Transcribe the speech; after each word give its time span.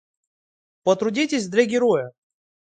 Потрудитесь 0.83 1.47
для 1.47 1.65
героя! 1.65 2.11